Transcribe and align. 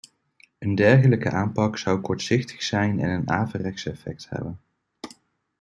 Een 0.59 0.75
dergelijke 0.75 1.29
aanpak 1.29 1.77
zou 1.77 1.99
kortzichtig 2.01 2.63
zijn 2.63 2.99
en 2.99 3.09
een 3.09 3.29
averechts 3.29 3.85
effect 3.85 4.29
hebben. 4.29 4.59